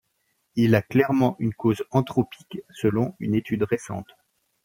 Il 0.55 0.73
a 0.73 0.81
clairement 0.81 1.35
une 1.37 1.53
cause 1.53 1.83
anthropique 1.91 2.57
selon 2.71 3.13
une 3.19 3.35
étude 3.35 3.61
récente. 3.61 4.09